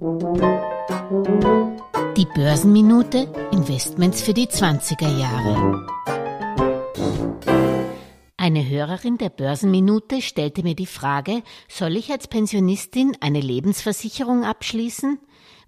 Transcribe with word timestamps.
Die 0.00 0.06
Börsenminute 2.32 3.26
Investments 3.50 4.22
für 4.22 4.32
die 4.32 4.46
20er 4.46 5.18
Jahre. 5.18 5.88
Eine 8.36 8.68
Hörerin 8.68 9.18
der 9.18 9.30
Börsenminute 9.30 10.22
stellte 10.22 10.62
mir 10.62 10.76
die 10.76 10.86
Frage, 10.86 11.42
soll 11.66 11.96
ich 11.96 12.12
als 12.12 12.28
Pensionistin 12.28 13.16
eine 13.18 13.40
Lebensversicherung 13.40 14.44
abschließen? 14.44 15.18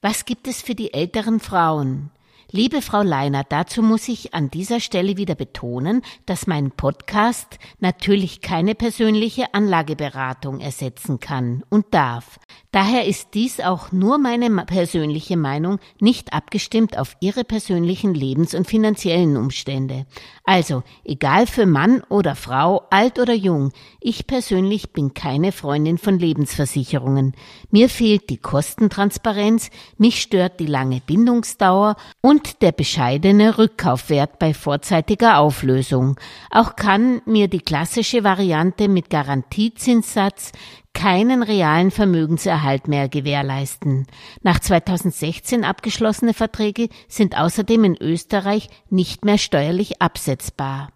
Was 0.00 0.24
gibt 0.26 0.46
es 0.46 0.62
für 0.62 0.76
die 0.76 0.94
älteren 0.94 1.40
Frauen? 1.40 2.12
Liebe 2.52 2.82
Frau 2.82 3.02
Leiner, 3.02 3.44
dazu 3.48 3.80
muss 3.80 4.08
ich 4.08 4.34
an 4.34 4.50
dieser 4.50 4.80
Stelle 4.80 5.16
wieder 5.16 5.36
betonen, 5.36 6.02
dass 6.26 6.48
mein 6.48 6.72
Podcast 6.72 7.60
natürlich 7.78 8.40
keine 8.40 8.74
persönliche 8.74 9.54
Anlageberatung 9.54 10.58
ersetzen 10.58 11.20
kann 11.20 11.62
und 11.70 11.94
darf. 11.94 12.40
Daher 12.72 13.04
ist 13.06 13.34
dies 13.34 13.60
auch 13.60 13.92
nur 13.92 14.18
meine 14.18 14.48
persönliche 14.64 15.36
Meinung, 15.36 15.78
nicht 16.00 16.32
abgestimmt 16.32 16.98
auf 16.98 17.16
Ihre 17.20 17.44
persönlichen 17.44 18.14
Lebens- 18.14 18.54
und 18.54 18.66
finanziellen 18.66 19.36
Umstände. 19.36 20.06
Also, 20.44 20.82
egal 21.04 21.46
für 21.46 21.66
Mann 21.66 22.02
oder 22.08 22.34
Frau, 22.34 22.82
alt 22.90 23.18
oder 23.20 23.34
jung, 23.34 23.72
ich 24.00 24.26
persönlich 24.26 24.92
bin 24.92 25.14
keine 25.14 25.52
Freundin 25.52 25.98
von 25.98 26.18
Lebensversicherungen. 26.18 27.34
Mir 27.70 27.88
fehlt 27.88 28.30
die 28.30 28.38
Kostentransparenz, 28.38 29.70
mich 29.98 30.20
stört 30.20 30.58
die 30.60 30.66
lange 30.66 31.00
Bindungsdauer 31.00 31.96
und 32.20 32.39
der 32.62 32.72
bescheidene 32.72 33.58
Rückkaufwert 33.58 34.38
bei 34.38 34.54
vorzeitiger 34.54 35.38
Auflösung. 35.38 36.18
Auch 36.50 36.76
kann 36.76 37.22
mir 37.24 37.48
die 37.48 37.60
klassische 37.60 38.24
Variante 38.24 38.88
mit 38.88 39.10
Garantiezinssatz 39.10 40.52
keinen 40.92 41.42
realen 41.42 41.90
Vermögenserhalt 41.90 42.88
mehr 42.88 43.08
gewährleisten. 43.08 44.06
Nach 44.42 44.60
2016 44.60 45.64
abgeschlossene 45.64 46.34
Verträge 46.34 46.88
sind 47.08 47.38
außerdem 47.38 47.84
in 47.84 47.96
Österreich 47.96 48.68
nicht 48.90 49.24
mehr 49.24 49.38
steuerlich 49.38 50.02
absetzbar. 50.02 50.90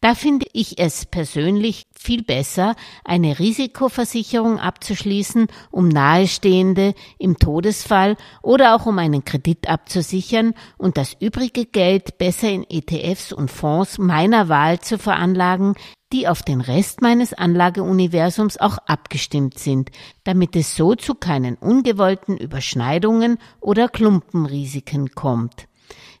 Da 0.00 0.16
finde 0.16 0.46
ich 0.52 0.80
es 0.80 1.06
persönlich 1.06 1.86
viel 1.96 2.24
besser, 2.24 2.74
eine 3.04 3.38
Risikoversicherung 3.38 4.58
abzuschließen, 4.58 5.46
um 5.70 5.88
Nahestehende 5.88 6.94
im 7.18 7.38
Todesfall 7.38 8.16
oder 8.42 8.74
auch 8.74 8.86
um 8.86 8.98
einen 8.98 9.24
Kredit 9.24 9.68
abzusichern 9.68 10.54
und 10.76 10.96
das 10.96 11.14
übrige 11.20 11.66
Geld 11.66 12.18
besser 12.18 12.50
in 12.50 12.68
ETFs 12.68 13.32
und 13.32 13.48
Fonds 13.48 13.98
meiner 13.98 14.48
Wahl 14.48 14.80
zu 14.80 14.98
veranlagen, 14.98 15.74
die 16.12 16.28
auf 16.28 16.42
den 16.42 16.60
Rest 16.60 17.00
meines 17.00 17.32
Anlageuniversums 17.32 18.58
auch 18.58 18.78
abgestimmt 18.86 19.58
sind, 19.58 19.90
damit 20.24 20.54
es 20.56 20.76
so 20.76 20.94
zu 20.94 21.14
keinen 21.14 21.56
ungewollten 21.56 22.36
Überschneidungen 22.36 23.38
oder 23.60 23.88
Klumpenrisiken 23.88 25.10
kommt. 25.14 25.66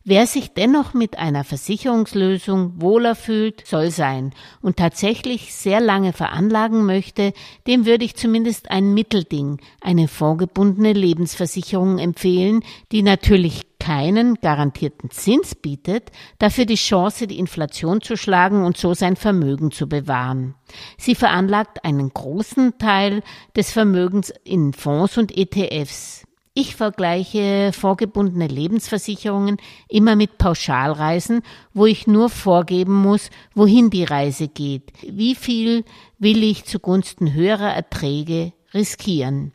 Wer 0.04 0.26
sich 0.26 0.52
dennoch 0.52 0.94
mit 0.94 1.16
einer 1.16 1.44
Versicherungslösung 1.44 2.82
wohler 2.82 3.14
fühlt, 3.14 3.64
soll 3.64 3.92
sein 3.92 4.32
und 4.60 4.76
tatsächlich 4.76 5.54
sehr 5.54 5.80
lange 5.80 6.12
veranlagen 6.12 6.84
möchte, 6.84 7.32
dem 7.68 7.86
würde 7.86 8.04
ich 8.04 8.16
zumindest 8.16 8.68
ein 8.72 8.94
Mittelding, 8.94 9.60
eine 9.80 10.08
vorgebundene 10.08 10.92
Lebensversicherung 10.92 11.98
empfehlen, 11.98 12.64
die 12.90 13.02
natürlich 13.02 13.71
keinen 13.82 14.36
garantierten 14.36 15.10
Zins 15.10 15.56
bietet, 15.56 16.12
dafür 16.38 16.66
die 16.66 16.76
Chance, 16.76 17.26
die 17.26 17.40
Inflation 17.40 18.00
zu 18.00 18.16
schlagen 18.16 18.64
und 18.64 18.76
so 18.76 18.94
sein 18.94 19.16
Vermögen 19.16 19.72
zu 19.72 19.88
bewahren. 19.88 20.54
Sie 20.98 21.16
veranlagt 21.16 21.84
einen 21.84 22.10
großen 22.14 22.78
Teil 22.78 23.24
des 23.56 23.72
Vermögens 23.72 24.32
in 24.44 24.72
Fonds 24.72 25.18
und 25.18 25.36
ETFs. 25.36 26.24
Ich 26.54 26.76
vergleiche 26.76 27.72
vorgebundene 27.72 28.46
Lebensversicherungen 28.46 29.56
immer 29.88 30.14
mit 30.14 30.38
Pauschalreisen, 30.38 31.42
wo 31.74 31.86
ich 31.86 32.06
nur 32.06 32.28
vorgeben 32.28 32.94
muss, 32.94 33.30
wohin 33.52 33.90
die 33.90 34.04
Reise 34.04 34.46
geht. 34.46 34.92
Wie 35.02 35.34
viel 35.34 35.84
will 36.20 36.44
ich 36.44 36.66
zugunsten 36.66 37.32
höherer 37.32 37.74
Erträge 37.74 38.52
riskieren? 38.72 39.52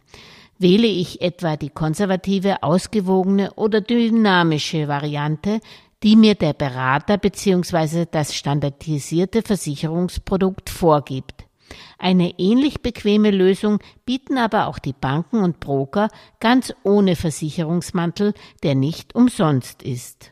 Wähle 0.59 0.88
ich 0.88 1.22
etwa 1.22 1.56
die 1.56 1.69
konservative, 1.69 2.63
ausgewogene 2.63 3.53
oder 3.53 3.81
dynamische 3.81 4.88
Variante, 4.88 5.59
die 6.03 6.16
mir 6.16 6.35
der 6.35 6.53
Berater 6.53 7.18
bzw. 7.18 8.06
das 8.09 8.35
standardisierte 8.35 9.41
Versicherungsprodukt 9.41 10.69
vorgibt. 10.69 11.46
Eine 11.97 12.40
ähnlich 12.40 12.81
bequeme 12.81 13.31
Lösung 13.31 13.79
bieten 14.06 14.38
aber 14.38 14.67
auch 14.67 14.79
die 14.79 14.94
Banken 14.94 15.44
und 15.44 15.59
Broker 15.59 16.09
ganz 16.40 16.73
ohne 16.84 17.16
Versicherungsmantel, 17.16 18.34
der 18.63 18.75
nicht 18.75 19.16
umsonst 19.16 19.84
ist. 19.84 20.31